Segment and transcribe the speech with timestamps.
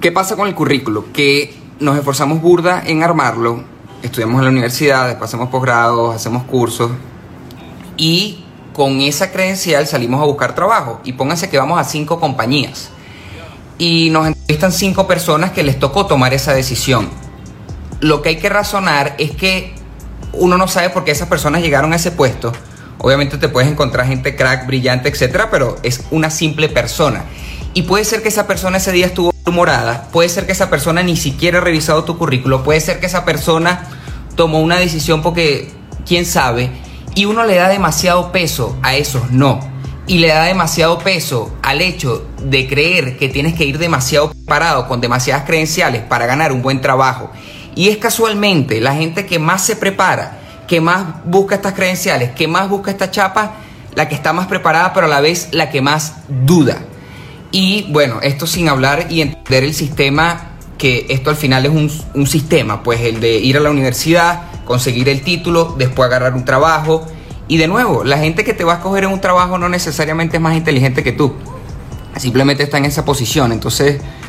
[0.00, 1.10] ¿Qué pasa con el currículo?
[1.12, 3.64] Que nos esforzamos burda en armarlo,
[4.02, 6.90] estudiamos en la universidad, después hacemos posgrados, hacemos cursos
[7.96, 11.00] y con esa credencial salimos a buscar trabajo.
[11.04, 12.90] Y pónganse que vamos a cinco compañías
[13.78, 17.08] y nos entrevistan cinco personas que les tocó tomar esa decisión.
[18.00, 19.74] Lo que hay que razonar es que
[20.34, 22.52] uno no sabe por qué esas personas llegaron a ese puesto.
[22.98, 27.24] Obviamente te puedes encontrar gente crack, brillante, etcétera, pero es una simple persona.
[27.72, 31.02] Y puede ser que esa persona ese día estuvo humorada, puede ser que esa persona
[31.02, 33.84] ni siquiera ha revisado tu currículo, puede ser que esa persona
[34.34, 35.70] tomó una decisión porque
[36.04, 36.70] quién sabe,
[37.14, 39.60] y uno le da demasiado peso a esos no.
[40.06, 44.86] Y le da demasiado peso al hecho de creer que tienes que ir demasiado preparado,
[44.86, 47.32] con demasiadas credenciales para ganar un buen trabajo.
[47.74, 50.38] Y es casualmente la gente que más se prepara,
[50.68, 53.54] que más busca estas credenciales, que más busca esta chapa,
[53.94, 56.78] la que está más preparada, pero a la vez la que más duda.
[57.52, 61.90] Y bueno, esto sin hablar y entender el sistema, que esto al final es un,
[62.14, 66.44] un sistema, pues el de ir a la universidad, conseguir el título, después agarrar un
[66.44, 67.06] trabajo.
[67.48, 70.36] Y de nuevo, la gente que te va a escoger en un trabajo no necesariamente
[70.36, 71.34] es más inteligente que tú.
[72.16, 73.52] Simplemente está en esa posición.
[73.52, 74.00] Entonces,